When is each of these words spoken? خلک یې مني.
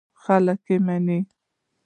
خلک 0.23 0.59
یې 0.69 0.77
مني. 0.85 1.19